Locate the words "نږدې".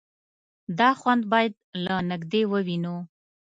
2.09-2.41